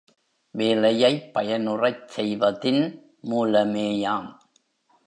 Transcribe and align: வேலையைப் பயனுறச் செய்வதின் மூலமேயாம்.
வேலையைப் 0.55 1.31
பயனுறச் 1.33 2.07
செய்வதின் 2.07 2.83
மூலமேயாம். 3.29 4.31